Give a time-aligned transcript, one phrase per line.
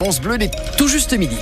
[0.00, 1.34] France Bleu, il est tout juste midi.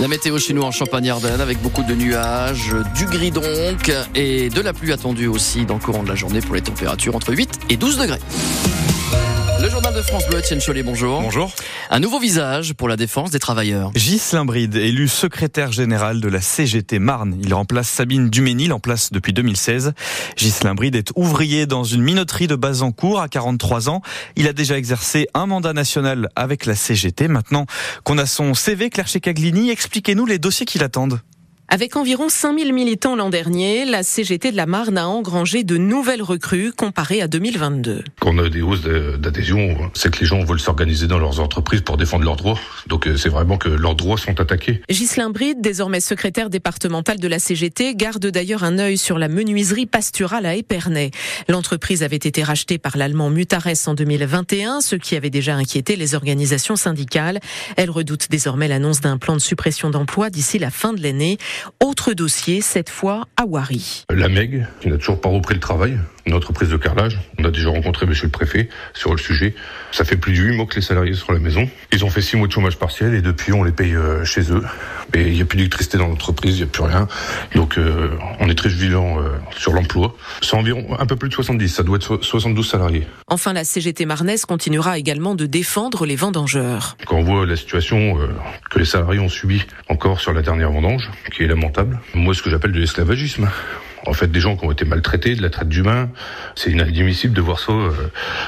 [0.00, 4.60] La météo chez nous en Champagne-Ardenne avec beaucoup de nuages, du gris donc et de
[4.60, 7.60] la pluie attendue aussi dans le courant de la journée pour les températures entre 8
[7.70, 8.20] et 12 degrés.
[9.64, 11.22] Le journal de France Bleu, Etienne Chollet, bonjour.
[11.22, 11.50] Bonjour.
[11.88, 13.92] Un nouveau visage pour la défense des travailleurs.
[13.92, 17.38] Ghislain Bride, élu secrétaire général de la CGT Marne.
[17.42, 19.94] Il remplace Sabine Duménil en place depuis 2016.
[20.36, 24.02] Ghislain Bride est ouvrier dans une minoterie de Bazancourt à 43 ans.
[24.36, 27.28] Il a déjà exercé un mandat national avec la CGT.
[27.28, 27.64] Maintenant
[28.02, 31.20] qu'on a son CV, Claire Checaglini, expliquez-nous les dossiers qui l'attendent.
[31.68, 36.22] Avec environ 5000 militants l'an dernier, la CGT de la Marne a engrangé de nouvelles
[36.22, 38.04] recrues comparées à 2022.
[38.20, 41.80] Quand on a des hausses d'adhésion, c'est que les gens veulent s'organiser dans leurs entreprises
[41.80, 42.58] pour défendre leurs droits.
[42.86, 44.82] Donc euh, c'est vraiment que leurs droits sont attaqués.
[44.90, 49.86] Ghislain Bride, désormais secrétaire départemental de la CGT, garde d'ailleurs un œil sur la menuiserie
[49.86, 51.10] pasturale à Épernay.
[51.48, 56.14] L'entreprise avait été rachetée par l'allemand Mutares en 2021, ce qui avait déjà inquiété les
[56.14, 57.40] organisations syndicales.
[57.76, 61.38] Elle redoute désormais l'annonce d'un plan de suppression d'emplois d'ici la fin de l'année.
[61.80, 64.04] Autre dossier, cette fois à Wari.
[64.10, 67.18] La MEG, qui n'a toujours pas repris le travail, une entreprise de carrelage.
[67.38, 69.54] On a déjà rencontré monsieur le préfet sur le sujet.
[69.92, 71.68] Ça fait plus de 8 mois que les salariés sont à la maison.
[71.92, 74.52] Ils ont fait 6 mois de chômage partiel et depuis on les paye euh, chez
[74.52, 74.62] eux.
[75.14, 77.06] Mais il n'y a plus d'électricité dans l'entreprise, il n'y a plus rien.
[77.54, 80.16] Donc euh, on est très vigilant euh, sur l'emploi.
[80.40, 83.06] C'est environ un peu plus de 70, ça doit être 72 salariés.
[83.28, 86.96] Enfin, la CGT Marnaise continuera également de défendre les vendangeurs.
[87.06, 88.18] Quand on voit la situation
[88.70, 92.42] que les salariés ont subie encore sur la dernière vendange, qui est lamentable, moi ce
[92.42, 93.48] que j'appelle de l'esclavagisme
[94.06, 96.10] en fait des gens qui ont été maltraités, de la traite d'humains.
[96.54, 97.92] C'est inadmissible de voir ça euh,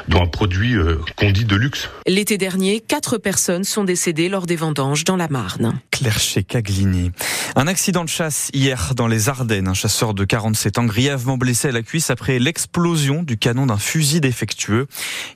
[0.08, 1.88] dans un produit euh, qu'on dit de luxe.
[2.06, 5.78] L'été dernier, quatre personnes sont décédées lors des vendanges dans la Marne.
[5.90, 7.10] Claire Caglini.
[7.54, 9.68] Un accident de chasse hier dans les Ardennes.
[9.68, 13.78] Un chasseur de 47 ans grièvement blessé à la cuisse après l'explosion du canon d'un
[13.78, 14.86] fusil défectueux.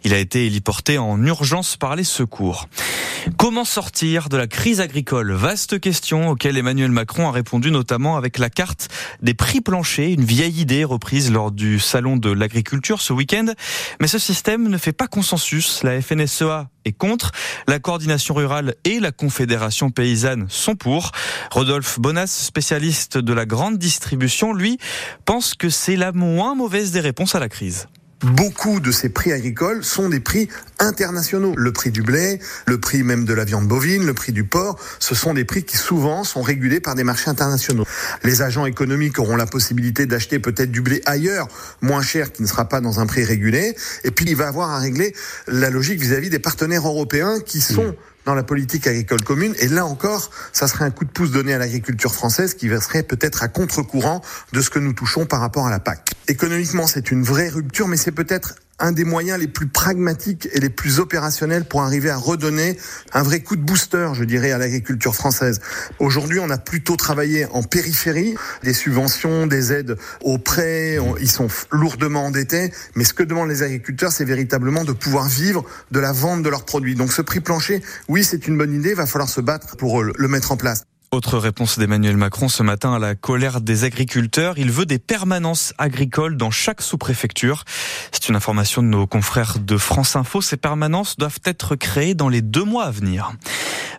[0.04, 2.68] Il a été héliporté en urgence par les secours.
[3.36, 5.32] Comment sortir de la crise agricole?
[5.32, 8.88] Vaste question auquel Emmanuel Macron a répondu notamment avec la carte
[9.22, 13.46] des prix planchers une vieille idée reprise lors du salon de l'agriculture ce week-end.
[14.00, 15.82] Mais ce système ne fait pas consensus.
[15.82, 17.32] La FNSEA est contre,
[17.68, 21.12] la coordination rurale et la confédération paysanne sont pour.
[21.50, 24.78] Rodolphe Bonas, spécialiste de la grande distribution, lui,
[25.24, 27.88] pense que c'est la moins mauvaise des réponses à la crise
[28.22, 30.48] beaucoup de ces prix agricoles sont des prix
[30.78, 31.54] internationaux.
[31.56, 34.78] Le prix du blé, le prix même de la viande bovine, le prix du porc,
[34.98, 37.84] ce sont des prix qui souvent sont régulés par des marchés internationaux.
[38.22, 41.48] Les agents économiques auront la possibilité d'acheter peut-être du blé ailleurs,
[41.80, 43.74] moins cher, qui ne sera pas dans un prix régulé.
[44.04, 45.14] Et puis il va avoir à régler
[45.46, 47.94] la logique vis-à-vis des partenaires européens qui sont
[48.24, 49.54] dans la politique agricole commune.
[49.58, 53.02] Et là encore, ça serait un coup de pouce donné à l'agriculture française qui serait
[53.02, 54.22] peut-être à contre-courant
[54.52, 56.12] de ce que nous touchons par rapport à la PAC.
[56.28, 60.60] Économiquement, c'est une vraie rupture, mais c'est peut-être un des moyens les plus pragmatiques et
[60.60, 62.76] les plus opérationnels pour arriver à redonner
[63.12, 65.60] un vrai coup de booster, je dirais, à l'agriculture française.
[65.98, 71.48] Aujourd'hui, on a plutôt travaillé en périphérie, des subventions, des aides aux prêts, ils sont
[71.70, 76.12] lourdement endettés, mais ce que demandent les agriculteurs, c'est véritablement de pouvoir vivre de la
[76.12, 76.94] vente de leurs produits.
[76.94, 80.02] Donc ce prix plancher, oui, c'est une bonne idée, il va falloir se battre pour
[80.02, 80.84] le mettre en place.
[81.12, 84.58] Autre réponse d'Emmanuel Macron ce matin à la colère des agriculteurs.
[84.58, 87.64] Il veut des permanences agricoles dans chaque sous-préfecture.
[88.12, 90.40] C'est une information de nos confrères de France Info.
[90.40, 93.32] Ces permanences doivent être créées dans les deux mois à venir.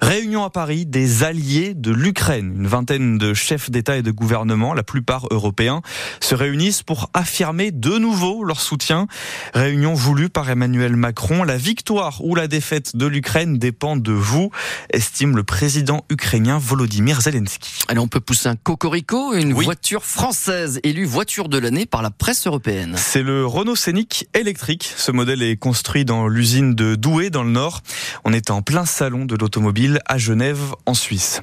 [0.01, 2.53] Réunion à Paris des alliés de l'Ukraine.
[2.57, 5.81] Une vingtaine de chefs d'État et de gouvernement, la plupart européens,
[6.19, 9.05] se réunissent pour affirmer de nouveau leur soutien.
[9.53, 11.43] Réunion voulue par Emmanuel Macron.
[11.43, 14.49] La victoire ou la défaite de l'Ukraine dépend de vous,
[14.89, 17.83] estime le président ukrainien Volodymyr Zelensky.
[17.87, 22.09] Allez, on peut pousser un cocorico, une voiture française élue voiture de l'année par la
[22.09, 22.95] presse européenne.
[22.97, 24.91] C'est le Renault Scénic électrique.
[24.97, 27.81] Ce modèle est construit dans l'usine de Douai dans le Nord.
[28.25, 31.41] On est en plein salon de l'automobile à Genève, en Suisse.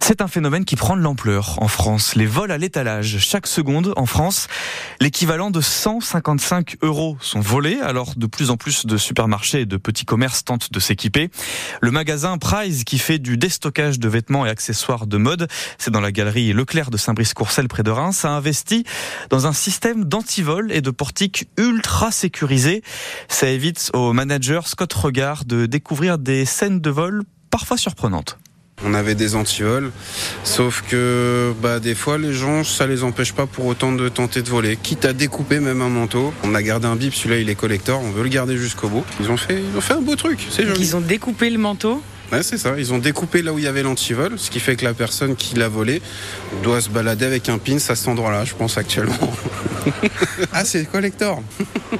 [0.00, 2.14] C'est un phénomène qui prend de l'ampleur en France.
[2.14, 4.48] Les vols à l'étalage, chaque seconde en France,
[5.00, 7.78] l'équivalent de 155 euros sont volés.
[7.82, 11.30] Alors de plus en plus de supermarchés et de petits commerces tentent de s'équiper.
[11.80, 15.48] Le magasin Price, qui fait du déstockage de vêtements et accessoires de mode,
[15.78, 18.84] c'est dans la galerie Leclerc de Saint-Brice-Courcelles près de Reims, a investi
[19.30, 22.82] dans un système d'antivol et de portiques ultra sécurisés.
[23.28, 27.24] Ça évite au manager Scott Regard de découvrir des scènes de vol
[27.54, 28.36] parfois surprenantes.
[28.84, 29.92] On avait des antivols,
[30.42, 34.42] sauf que bah, des fois les gens, ça les empêche pas pour autant de tenter
[34.42, 34.76] de voler.
[34.76, 36.34] Quitte à découper même un manteau.
[36.42, 39.04] On a gardé un bip, celui-là il est collector, on veut le garder jusqu'au bout.
[39.20, 40.80] Ils ont fait, ils ont fait un beau truc, c'est joli.
[40.80, 42.02] Ils ont découpé le manteau
[42.32, 42.74] Ouais, c'est ça.
[42.76, 45.36] Ils ont découpé là où il y avait l'antivol, ce qui fait que la personne
[45.36, 46.02] qui l'a volé
[46.64, 49.14] doit se balader avec un pin à cet endroit-là, je pense actuellement.
[50.52, 51.42] ah, c'est collector.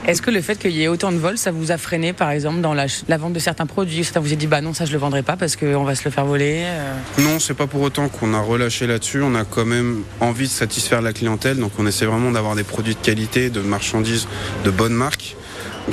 [0.06, 2.30] Est-ce que le fait qu'il y ait autant de vols, ça vous a freiné, par
[2.30, 2.86] exemple, dans la,
[3.16, 4.04] vente de certains produits?
[4.04, 6.04] Ça vous a dit, bah non, ça je le vendrai pas parce qu'on va se
[6.04, 9.22] le faire voler euh Non, c'est pas pour autant qu'on a relâché là-dessus.
[9.22, 12.64] On a quand même envie de satisfaire la clientèle, donc on essaie vraiment d'avoir des
[12.64, 14.26] produits de qualité, de marchandises
[14.64, 15.36] de bonne marque.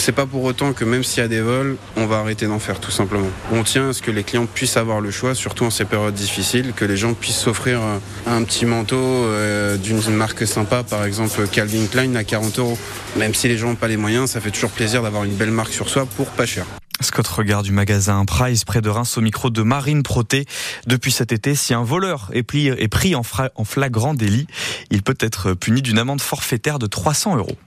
[0.02, 2.58] C'est pas pour autant que même s'il y a des vols, on va arrêter d'en
[2.58, 3.28] faire tout simplement.
[3.52, 6.16] On tient à ce que les clients puissent avoir le choix, surtout en ces périodes
[6.16, 7.80] difficiles, que les gens puissent s'offrir
[8.26, 12.80] un petit manteau euh, d'une marque sympa, par exemple Calvin Klein à 40 euros.
[13.16, 15.52] Même si les gens n'ont pas les moyens, ça fait toujours plaisir d'avoir une belle
[15.52, 16.66] marque sur soi pour pas cher.
[17.00, 20.46] Scott Regard du magasin Price près de Reims au micro de Marine Proté.
[20.88, 24.48] Depuis cet été, si un voleur est pris en flagrant délit,
[24.90, 27.58] il peut être puni d'une amende forfaitaire de 300 euros.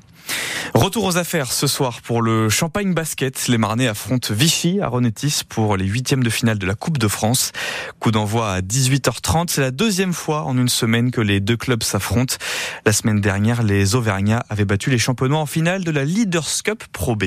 [0.74, 3.48] Retour aux affaires ce soir pour le Champagne Basket.
[3.48, 7.08] Les Marnais affrontent Vichy à Ronetis pour les huitièmes de finale de la Coupe de
[7.08, 7.52] France.
[8.00, 9.46] Coup d'envoi à 18h30.
[9.48, 12.36] C'est la deuxième fois en une semaine que les deux clubs s'affrontent.
[12.86, 16.84] La semaine dernière, les Auvergnats avaient battu les championnats en finale de la Leaders Cup
[16.92, 17.24] Pro B.